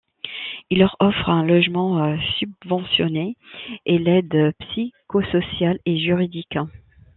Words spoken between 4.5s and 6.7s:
psychosociale et juridique.